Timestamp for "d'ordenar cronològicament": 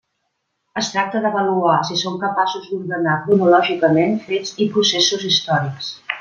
2.71-4.19